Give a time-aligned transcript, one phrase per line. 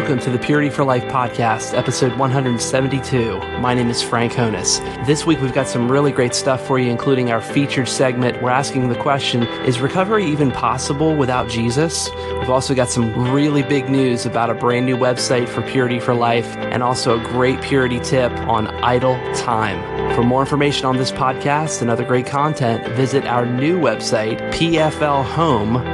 [0.00, 3.38] welcome to the Purity for Life podcast, episode 172.
[3.60, 4.78] My name is Frank Honus.
[5.06, 8.42] This week we've got some really great stuff for you, including our featured segment.
[8.42, 12.10] We're asking the question Is recovery even possible without Jesus?
[12.38, 16.12] We've also got some really big news about a brand new website for Purity for
[16.12, 19.80] Life and also a great purity tip on idle time.
[20.14, 25.86] For more information on this podcast and other great content, visit our new website, pflhome.com.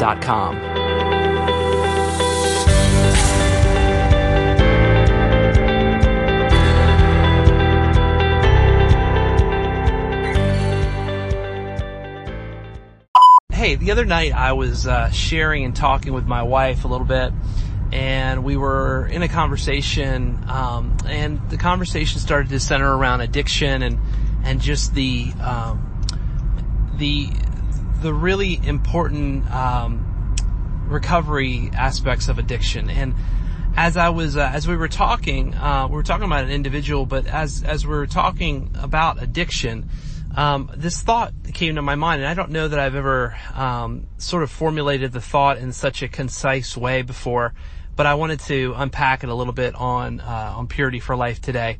[13.62, 17.06] Hey, the other night I was uh, sharing and talking with my wife a little
[17.06, 17.32] bit,
[17.92, 23.84] and we were in a conversation, um, and the conversation started to center around addiction
[23.84, 24.00] and
[24.42, 26.04] and just the um,
[26.96, 27.28] the
[28.00, 30.34] the really important um,
[30.88, 32.90] recovery aspects of addiction.
[32.90, 33.14] And
[33.76, 37.06] as I was uh, as we were talking, uh, we were talking about an individual,
[37.06, 39.88] but as as we were talking about addiction
[40.34, 44.06] um, this thought came to my mind, and I don't know that I've ever um,
[44.16, 47.52] sort of formulated the thought in such a concise way before,
[47.96, 51.40] but I wanted to unpack it a little bit on uh, on purity for life
[51.40, 51.78] today.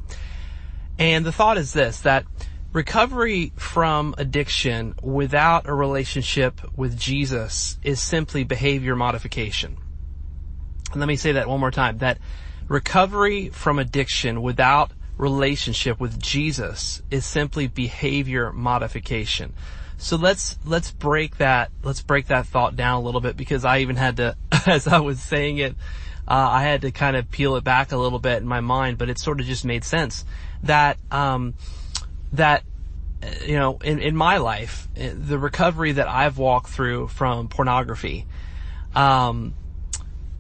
[0.98, 2.27] And the thought is this: that
[2.72, 9.78] recovery from addiction without a relationship with Jesus is simply behavior modification.
[10.91, 12.19] And let me say that one more time: that
[12.69, 14.92] recovery from addiction without
[15.23, 19.55] relationship with Jesus is simply behavior modification.
[19.97, 23.78] So let's, let's break that, let's break that thought down a little bit because I
[23.78, 25.77] even had to, as I was saying it,
[26.27, 28.98] uh, I had to kind of peel it back a little bit in my mind,
[28.98, 30.25] but it sort of just made sense
[30.65, 31.55] that, um,
[32.33, 32.65] that,
[33.47, 38.27] you know, in, in my life, the recovery that I've walked through from pornography,
[38.93, 39.55] um,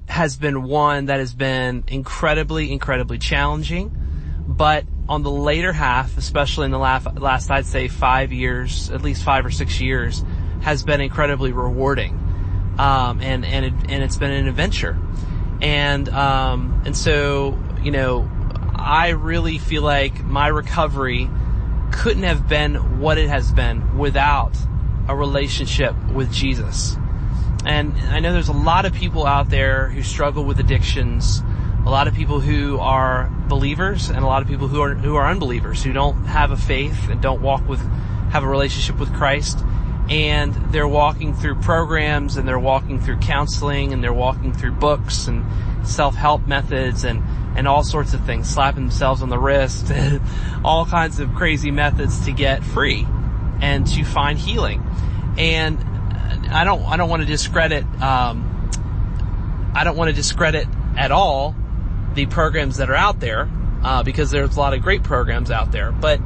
[0.08, 4.01] has been one that has been incredibly, incredibly challenging
[4.46, 9.02] but on the later half, especially in the last, last I'd say five years, at
[9.02, 10.24] least five or six years,
[10.62, 12.18] has been incredibly rewarding.
[12.78, 14.98] Um, and, and, it, and it's been an adventure.
[15.60, 18.30] And, um, and so, you know,
[18.74, 21.28] I really feel like my recovery
[21.92, 24.56] couldn't have been what it has been without
[25.08, 26.96] a relationship with Jesus.
[27.64, 31.42] And I know there's a lot of people out there who struggle with addictions
[31.84, 35.16] a lot of people who are believers and a lot of people who are who
[35.16, 37.80] are unbelievers who don't have a faith and don't walk with
[38.30, 39.58] have a relationship with Christ.
[40.08, 45.26] And they're walking through programs and they're walking through counseling and they're walking through books
[45.26, 45.44] and
[45.86, 47.22] self-help methods and
[47.56, 49.92] and all sorts of things slapping themselves on the wrist
[50.64, 53.06] all kinds of crazy methods to get free
[53.60, 54.84] and to find healing.
[55.36, 55.78] And
[56.50, 58.48] I don't I don't want to discredit um,
[59.74, 60.66] I don't want to discredit
[60.96, 61.56] at all
[62.14, 63.48] the programs that are out there,
[63.82, 65.92] uh, because there's a lot of great programs out there.
[65.92, 66.20] But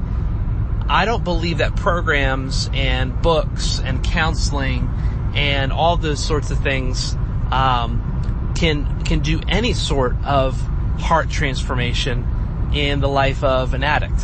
[0.88, 4.88] I don't believe that programs and books and counseling
[5.34, 7.14] and all those sorts of things
[7.50, 10.60] um, can can do any sort of
[10.98, 14.20] heart transformation in the life of an addict.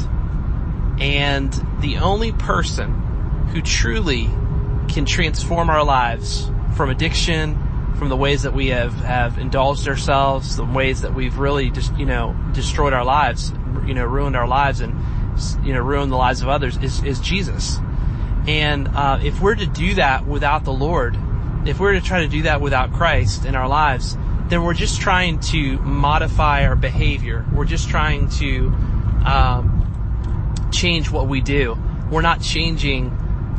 [0.99, 2.93] And the only person
[3.49, 4.31] who truly
[4.89, 7.59] can transform our lives from addiction
[7.97, 11.95] from the ways that we have, have indulged ourselves, the ways that we've really just,
[11.97, 13.53] you know, destroyed our lives,
[13.87, 14.95] you know, ruined our lives and,
[15.65, 17.79] you know, ruined the lives of others is, is Jesus.
[18.47, 21.17] And, uh, if we're to do that without the Lord,
[21.65, 24.17] if we're to try to do that without Christ in our lives,
[24.49, 27.47] then we're just trying to modify our behavior.
[27.53, 28.67] We're just trying to,
[29.25, 29.79] um,
[30.73, 31.79] change what we do.
[32.11, 33.11] We're not changing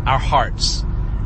[0.05, 0.83] our hearts.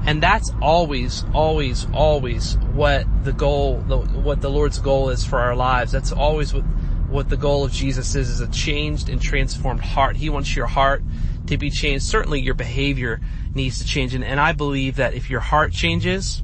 [0.08, 5.54] And that's always, always, always what the goal, what the Lord's goal is for our
[5.54, 5.92] lives.
[5.92, 6.64] That's always what,
[7.10, 10.16] what the goal of Jesus is, is a changed and transformed heart.
[10.16, 11.04] He wants your heart
[11.48, 12.06] to be changed.
[12.06, 13.20] Certainly your behavior
[13.54, 14.14] needs to change.
[14.16, 16.42] And, and I believe that if your heart changes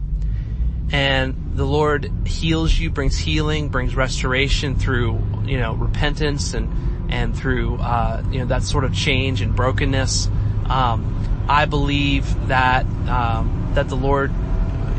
[0.91, 7.33] and the Lord heals you, brings healing, brings restoration through, you know, repentance and, and
[7.33, 10.27] through, uh, you know, that sort of change and brokenness,
[10.69, 14.31] um, I believe that um, that the Lord,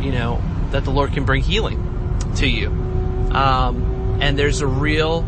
[0.00, 2.69] you know, that the Lord can bring healing to you.
[2.69, 5.26] Um, and there's a real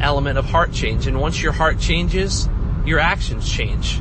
[0.00, 1.06] element of heart change.
[1.06, 2.48] And once your heart changes,
[2.84, 4.00] your actions change.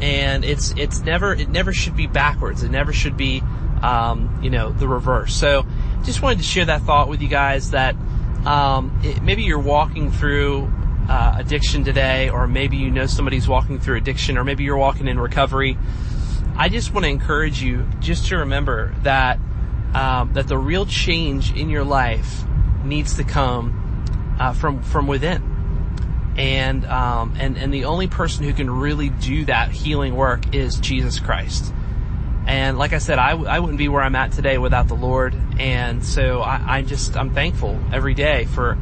[0.00, 2.62] And it's it's never it never should be backwards.
[2.62, 3.42] It never should be
[3.82, 5.34] um, you know the reverse.
[5.34, 5.66] So
[6.04, 7.96] just wanted to share that thought with you guys that
[8.46, 10.72] um, it, maybe you're walking through
[11.08, 15.08] uh, addiction today, or maybe you know somebody's walking through addiction, or maybe you're walking
[15.08, 15.78] in recovery,
[16.56, 19.38] I just want to encourage you just to remember that
[19.94, 22.44] um, that the real change in your life
[22.84, 26.34] needs to come uh, from from within.
[26.36, 30.76] And um, and and the only person who can really do that healing work is
[30.76, 31.72] Jesus Christ.
[32.48, 35.36] And like I said, I, I wouldn't be where I'm at today without the Lord.
[35.58, 38.78] And so I, I just, I'm thankful every day for,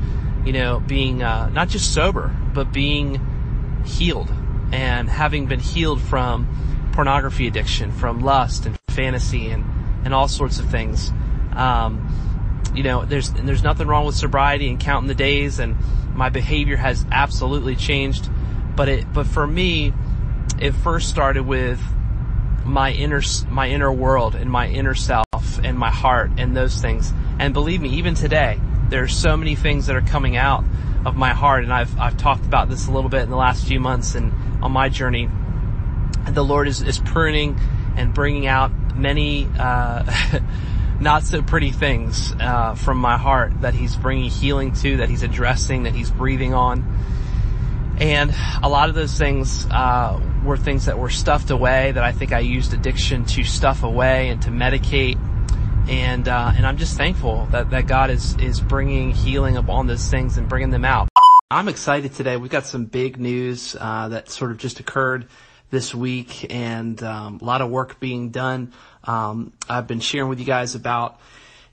[0.46, 3.20] you know, being, uh, not just sober, but being
[3.84, 4.32] healed
[4.72, 9.64] and having been healed from pornography addiction, from lust and fantasy and,
[10.04, 11.12] and all sorts of things.
[11.52, 15.76] Um, you know, there's, there's nothing wrong with sobriety and counting the days and
[16.14, 18.30] my behavior has absolutely changed.
[18.74, 19.92] But it, but for me,
[20.58, 21.80] it first started with
[22.64, 25.24] my inner my inner world and my inner self
[25.62, 27.12] and my heart and those things.
[27.38, 30.64] And believe me, even today, there are so many things that are coming out
[31.04, 33.66] of my heart, and I've I've talked about this a little bit in the last
[33.66, 35.28] few months and on my journey.
[36.28, 37.58] The Lord is is pruning
[37.96, 39.48] and bringing out many.
[39.58, 40.40] Uh,
[41.00, 45.22] not so pretty things uh, from my heart that he's bringing healing to, that he's
[45.22, 46.84] addressing, that he's breathing on.
[47.98, 52.12] And a lot of those things uh, were things that were stuffed away that I
[52.12, 55.18] think I used addiction to stuff away and to medicate.
[55.88, 60.08] And uh, and I'm just thankful that, that God is is bringing healing upon those
[60.08, 61.08] things and bringing them out.
[61.48, 62.36] I'm excited today.
[62.36, 65.28] We've got some big news uh, that sort of just occurred
[65.70, 68.72] this week, and um, a lot of work being done.
[69.04, 71.20] Um, I've been sharing with you guys about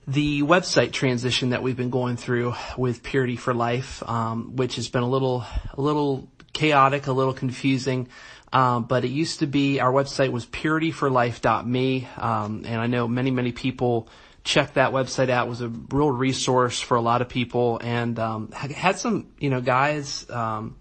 [0.07, 4.89] the website transition that we've been going through with Purity for Life, um, which has
[4.89, 5.43] been a little,
[5.73, 8.09] a little chaotic, a little confusing.
[8.53, 13.31] Um, but it used to be our website was purityforlife.me, um, and I know many,
[13.31, 14.07] many people
[14.43, 15.47] checked that website out.
[15.47, 19.49] It was a real resource for a lot of people, and um, had some, you
[19.49, 20.77] know, guys, um,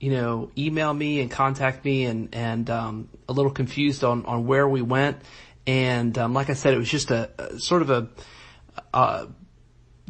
[0.00, 4.46] you know, email me and contact me, and and um, a little confused on on
[4.46, 5.18] where we went.
[5.66, 8.08] And um, like I said, it was just a, a sort of a
[8.94, 9.26] uh,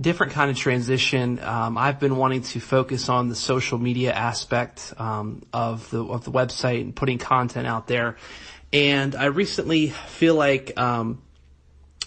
[0.02, 1.38] different kind of transition.
[1.38, 6.24] Um, I've been wanting to focus on the social media aspect um, of the of
[6.24, 8.16] the website and putting content out there.
[8.72, 11.22] And I recently feel like um,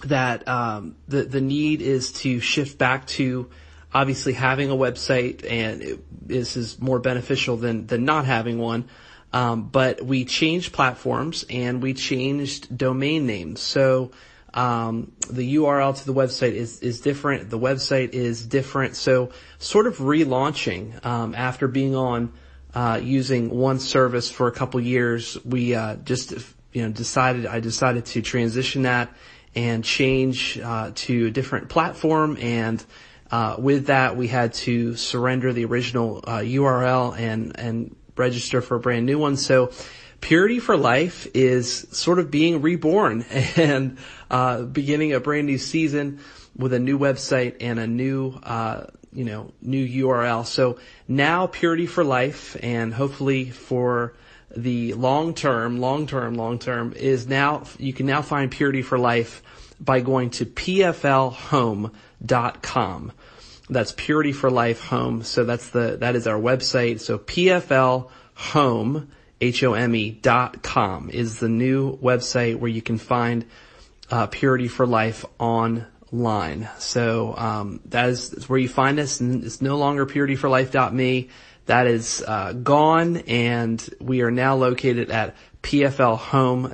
[0.03, 3.49] that um, the the need is to shift back to
[3.93, 8.89] obviously having a website, and it, this is more beneficial than than not having one.
[9.33, 13.59] Um, but we changed platforms and we changed domain names.
[13.59, 14.11] So
[14.55, 17.49] um, the URL to the website is, is different.
[17.49, 18.95] The website is different.
[18.95, 22.31] So sort of relaunching, um, after being on,
[22.73, 26.33] uh, using one service for a couple years, we, uh, just,
[26.71, 29.13] you know, decided, I decided to transition that
[29.55, 32.37] and change, uh, to a different platform.
[32.39, 32.83] And,
[33.31, 38.75] uh, with that, we had to surrender the original, URL uh, and, and register for
[38.75, 39.35] a brand new one.
[39.35, 39.71] So,
[40.21, 43.23] Purity for Life is sort of being reborn
[43.55, 43.97] and
[44.29, 46.19] uh, beginning a brand new season
[46.57, 50.45] with a new website and a new, uh, you know, new URL.
[50.45, 54.13] So now Purity for Life and hopefully for
[54.55, 58.97] the long term, long term, long term is now, you can now find Purity for
[58.97, 59.43] Life
[59.79, 61.91] by going to pflhome.com.
[63.67, 65.23] That's Purity for Life Home.
[65.23, 66.99] So that's the, that is our website.
[67.01, 69.11] So PFL Home
[69.41, 73.45] H-O-M-E dot com is the new website where you can find
[74.09, 76.69] uh, Purity for Life online.
[76.77, 81.29] So um, that is where you find us, it's no longer purityforlife.me.
[81.65, 86.71] That is uh, gone, and we are now located at pflhome.com.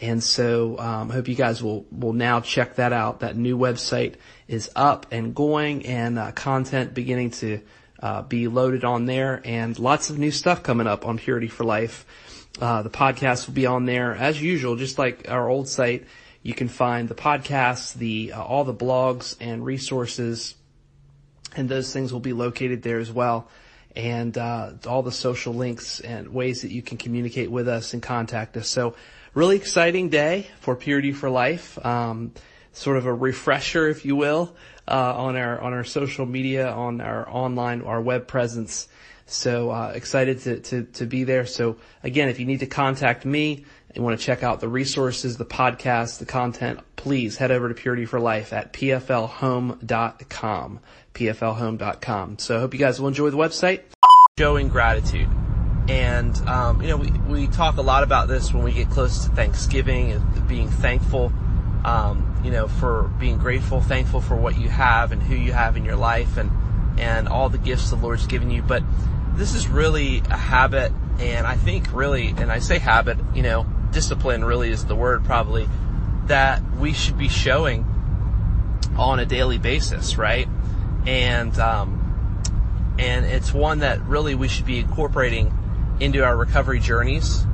[0.00, 3.20] And so um, I hope you guys will will now check that out.
[3.20, 4.14] That new website
[4.46, 7.60] is up and going, and uh, content beginning to
[8.04, 11.64] uh, be loaded on there and lots of new stuff coming up on Purity for
[11.64, 12.04] Life.
[12.60, 16.04] Uh, the podcast will be on there as usual, just like our old site.
[16.42, 20.54] You can find the podcasts, the, uh, all the blogs and resources
[21.56, 23.48] and those things will be located there as well.
[23.96, 28.02] And, uh, all the social links and ways that you can communicate with us and
[28.02, 28.68] contact us.
[28.68, 28.96] So
[29.32, 31.82] really exciting day for Purity for Life.
[31.82, 32.32] Um,
[32.74, 34.54] sort of a refresher, if you will,
[34.86, 38.88] uh, on our on our social media, on our online, our web presence.
[39.26, 41.46] So uh, excited to, to to be there.
[41.46, 43.64] So again, if you need to contact me
[43.94, 47.74] and want to check out the resources, the podcast, the content, please head over to
[47.74, 49.80] Purity for Life at pflhome.com.
[51.14, 52.38] pflhome.com.
[52.38, 53.82] So I hope you guys will enjoy the website.
[54.36, 55.28] Showing gratitude.
[55.88, 59.24] And, um, you know, we, we talk a lot about this when we get close
[59.24, 61.32] to Thanksgiving and being thankful
[61.84, 65.76] um, you know, for being grateful, thankful for what you have and who you have
[65.76, 66.50] in your life and,
[66.98, 68.62] and all the gifts the Lord's given you.
[68.62, 68.82] But
[69.34, 70.92] this is really a habit.
[71.18, 75.24] And I think really, and I say habit, you know, discipline really is the word
[75.24, 75.68] probably
[76.26, 77.84] that we should be showing
[78.96, 80.48] on a daily basis, right?
[81.06, 82.00] and um,
[82.98, 85.52] and it's one that really we should be incorporating
[86.00, 87.44] into our recovery journeys.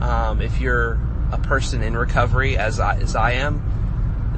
[0.00, 0.98] Um, if you're
[1.32, 3.62] a person in recovery, as I, as I am,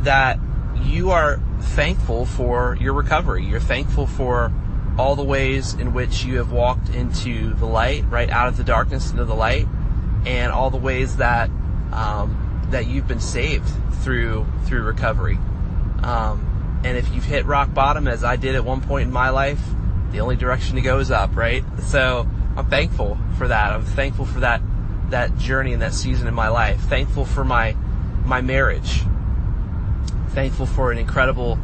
[0.04, 0.38] that
[0.82, 3.44] you are thankful for your recovery.
[3.44, 4.52] You're thankful for
[4.98, 8.64] all the ways in which you have walked into the light, right out of the
[8.64, 9.66] darkness into the light,
[10.26, 11.48] and all the ways that
[11.92, 13.68] um, that you've been saved
[14.02, 15.38] through through recovery.
[16.02, 19.30] Um, and if you've hit rock bottom, as I did at one point in my
[19.30, 19.60] life,
[20.12, 21.64] the only direction to go is up, right?
[21.82, 23.72] So I'm thankful for that.
[23.72, 24.62] I'm thankful for that
[25.10, 26.80] that journey and that season in my life.
[26.82, 27.76] Thankful for my
[28.24, 29.02] my marriage.
[30.34, 31.58] Thankful for an incredible,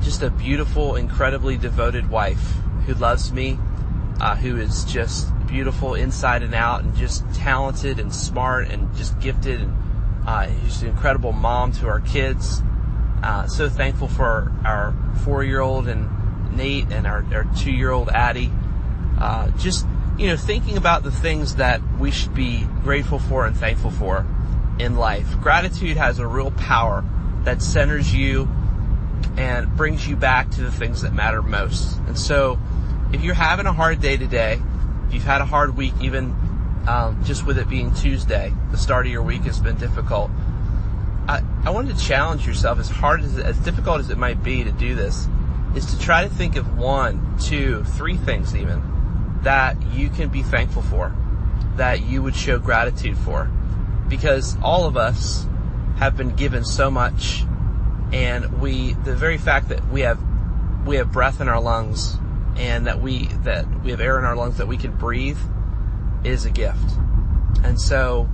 [0.00, 2.54] just a beautiful, incredibly devoted wife
[2.86, 3.58] who loves me,
[4.20, 9.18] uh, who is just beautiful inside and out, and just talented and smart and just
[9.20, 9.76] gifted, and
[10.26, 12.62] uh, an incredible mom to our kids.
[13.22, 14.94] Uh, so thankful for our
[15.24, 18.50] four-year-old and Nate and our, our two-year-old Addie.
[19.18, 19.86] Uh, just
[20.18, 24.24] you know, thinking about the things that we should be grateful for and thankful for
[24.78, 25.40] in life.
[25.40, 27.04] Gratitude has a real power
[27.44, 28.48] that centers you
[29.36, 31.98] and brings you back to the things that matter most.
[32.06, 32.58] And so,
[33.12, 34.60] if you're having a hard day today,
[35.06, 36.34] if you've had a hard week, even
[36.88, 40.30] um, just with it being Tuesday, the start of your week has been difficult.
[41.26, 44.64] I, I wanted to challenge yourself, as hard as as difficult as it might be
[44.64, 45.26] to do this,
[45.74, 48.82] is to try to think of one, two, three things even
[49.42, 51.14] that you can be thankful for,
[51.76, 53.50] that you would show gratitude for.
[54.08, 55.46] Because all of us
[55.96, 57.44] have been given so much
[58.12, 60.20] and we, the very fact that we have,
[60.86, 62.16] we have breath in our lungs
[62.56, 65.38] and that we, that we have air in our lungs that we can breathe
[66.22, 66.92] is a gift.
[67.64, 68.28] And so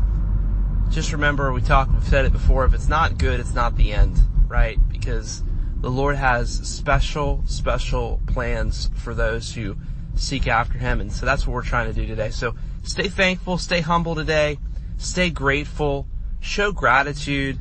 [0.91, 3.93] just remember we talked, we've said it before, if it's not good, it's not the
[3.93, 4.79] end, right?
[4.89, 5.43] Because
[5.81, 9.77] the Lord has special, special plans for those who
[10.15, 11.01] seek after Him.
[11.01, 12.31] And so that's what we're trying to do today.
[12.31, 14.59] So stay thankful, stay humble today,
[14.99, 16.07] stay grateful,
[16.41, 17.59] show gratitude.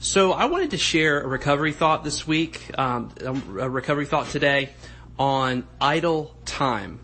[0.00, 3.12] So I wanted to share a recovery thought this week, um,
[3.58, 4.70] a recovery thought today
[5.18, 7.00] on idle time.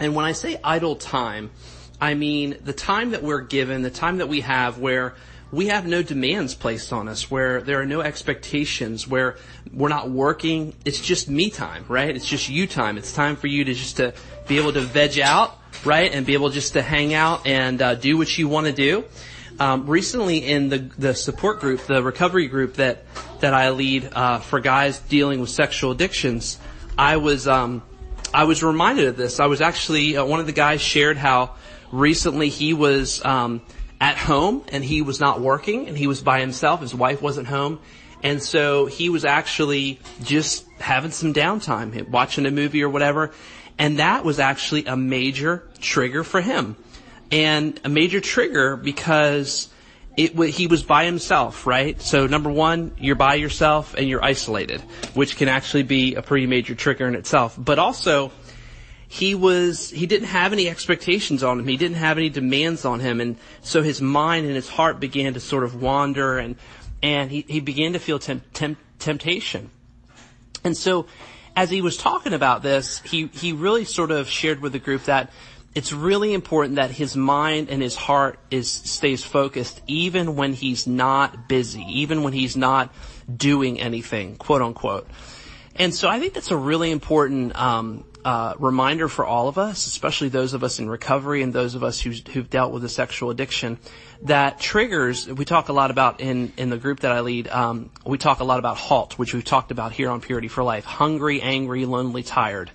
[0.00, 1.50] And when I say idle time,
[2.00, 5.14] I mean the time that we're given, the time that we have where
[5.52, 9.36] we have no demands placed on us, where there are no expectations, where
[9.72, 10.74] we're not working.
[10.84, 12.16] It's just me time, right?
[12.16, 12.96] It's just you time.
[12.96, 14.14] It's time for you to just to
[14.48, 16.10] be able to veg out, right?
[16.12, 19.04] And be able just to hang out and uh, do what you want to do.
[19.62, 23.04] Um, recently in the, the support group, the recovery group that,
[23.38, 26.58] that I lead, uh, for guys dealing with sexual addictions,
[26.98, 27.84] I was, um,
[28.34, 29.38] I was reminded of this.
[29.38, 31.54] I was actually, uh, one of the guys shared how
[31.92, 33.62] recently he was, um,
[34.00, 36.80] at home and he was not working and he was by himself.
[36.80, 37.78] His wife wasn't home.
[38.24, 43.30] And so he was actually just having some downtime, watching a movie or whatever.
[43.78, 46.74] And that was actually a major trigger for him.
[47.32, 49.68] And a major trigger because
[50.16, 52.00] it, he was by himself, right?
[52.00, 54.82] So number one, you're by yourself and you're isolated,
[55.14, 57.56] which can actually be a pretty major trigger in itself.
[57.58, 58.30] But also,
[59.08, 61.66] he was he didn't have any expectations on him.
[61.66, 65.34] He didn't have any demands on him, and so his mind and his heart began
[65.34, 66.56] to sort of wander, and
[67.02, 69.70] and he, he began to feel temp, temp, temptation.
[70.64, 71.06] And so,
[71.56, 75.04] as he was talking about this, he he really sort of shared with the group
[75.04, 75.30] that
[75.74, 80.86] it's really important that his mind and his heart is stays focused even when he's
[80.86, 82.92] not busy, even when he's not
[83.34, 85.08] doing anything, quote unquote.
[85.76, 89.86] And so I think that's a really important um, uh, reminder for all of us,
[89.86, 93.30] especially those of us in recovery and those of us who've dealt with a sexual
[93.30, 93.78] addiction,
[94.22, 97.90] that triggers, we talk a lot about in, in the group that I lead, um,
[98.04, 100.84] we talk a lot about HALT, which we've talked about here on Purity for Life.
[100.84, 102.70] Hungry, angry, lonely, tired,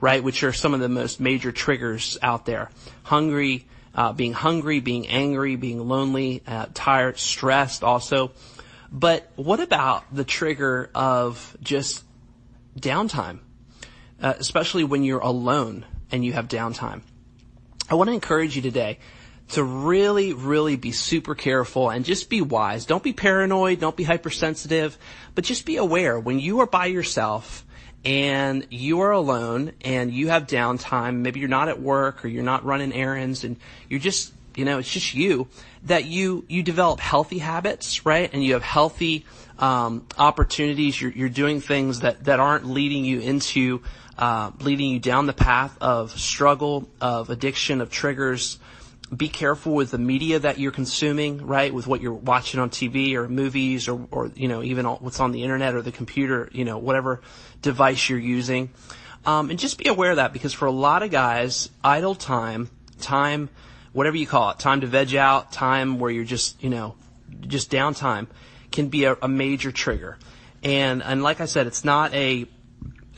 [0.00, 0.22] right?
[0.22, 2.70] Which are some of the most major triggers out there.
[3.02, 8.32] Hungry, uh, being hungry, being angry, being lonely, uh, tired, stressed also.
[8.90, 12.04] But what about the trigger of just
[12.78, 13.40] downtime?
[14.22, 17.02] uh, especially when you're alone and you have downtime.
[17.90, 18.98] I want to encourage you today
[19.50, 22.84] to really, really be super careful and just be wise.
[22.84, 23.80] Don't be paranoid.
[23.80, 24.98] Don't be hypersensitive,
[25.34, 27.64] but just be aware when you are by yourself
[28.04, 31.16] and you are alone and you have downtime.
[31.16, 33.56] Maybe you're not at work or you're not running errands and
[33.88, 35.48] you're just, you know, it's just you
[35.84, 38.30] that you, you develop healthy habits, right?
[38.32, 39.24] And you have healthy,
[39.58, 41.00] um, opportunities.
[41.00, 43.82] You're, you're doing things that, that aren't leading you into
[44.18, 48.58] uh, leading you down the path of struggle, of addiction, of triggers,
[49.16, 51.72] be careful with the media that you're consuming, right?
[51.72, 55.32] With what you're watching on TV or movies or, or you know, even what's on
[55.32, 57.22] the internet or the computer, you know, whatever
[57.62, 58.70] device you're using.
[59.24, 62.70] Um, and just be aware of that because for a lot of guys, idle time,
[63.00, 63.48] time,
[63.92, 66.94] whatever you call it, time to veg out, time where you're just, you know,
[67.40, 68.26] just downtime
[68.70, 70.18] can be a, a major trigger.
[70.62, 72.46] And, and like I said, it's not a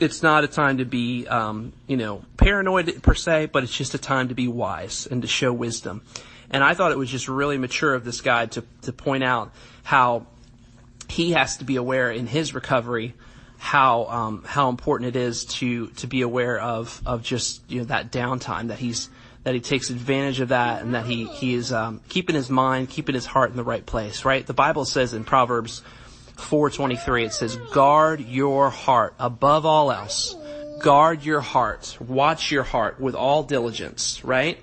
[0.01, 3.93] it's not a time to be, um, you know, paranoid per se, but it's just
[3.93, 6.01] a time to be wise and to show wisdom.
[6.49, 9.51] And I thought it was just really mature of this guy to, to point out
[9.83, 10.27] how
[11.07, 13.13] he has to be aware in his recovery
[13.61, 17.85] how um, how important it is to to be aware of of just you know
[17.85, 19.07] that downtime that he's
[19.43, 22.89] that he takes advantage of that and that he he is um, keeping his mind
[22.89, 25.83] keeping his heart in the right place right the bible says in proverbs
[26.41, 30.35] 423, it says, guard your heart above all else.
[30.81, 31.97] Guard your heart.
[31.99, 34.57] Watch your heart with all diligence, right?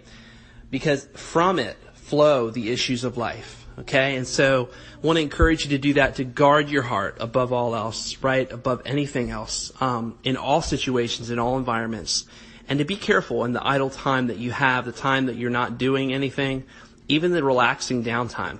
[0.70, 3.66] Because from it flow the issues of life.
[3.80, 4.16] Okay.
[4.16, 4.70] And so
[5.02, 8.16] I want to encourage you to do that, to guard your heart above all else,
[8.22, 8.50] right?
[8.50, 12.26] Above anything else, um, in all situations, in all environments.
[12.68, 15.50] And to be careful in the idle time that you have, the time that you're
[15.50, 16.64] not doing anything,
[17.06, 18.58] even the relaxing downtime.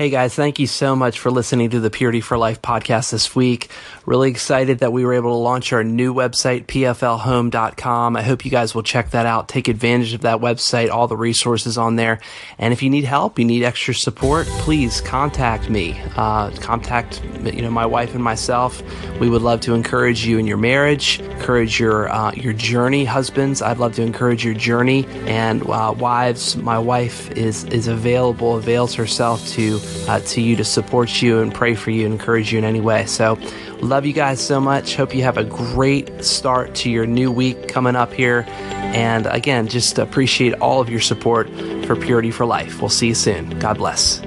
[0.00, 3.36] Hey guys, thank you so much for listening to the Purity for Life podcast this
[3.36, 3.68] week.
[4.06, 8.16] Really excited that we were able to launch our new website, pflhome.com.
[8.16, 9.48] I hope you guys will check that out.
[9.48, 12.18] Take advantage of that website, all the resources on there.
[12.56, 16.00] And if you need help, you need extra support, please contact me.
[16.16, 18.82] Uh, contact, you know, my wife and myself.
[19.20, 23.04] We would love to encourage you in your marriage, encourage your, uh, your journey.
[23.04, 25.04] Husbands, I'd love to encourage your journey.
[25.26, 29.78] And uh, wives, my wife is, is available, avails herself to
[30.08, 32.80] uh, to you to support you and pray for you and encourage you in any
[32.80, 33.06] way.
[33.06, 33.38] So,
[33.80, 34.96] love you guys so much.
[34.96, 38.44] Hope you have a great start to your new week coming up here.
[38.48, 41.48] And again, just appreciate all of your support
[41.86, 42.80] for Purity for Life.
[42.80, 43.58] We'll see you soon.
[43.58, 44.20] God bless.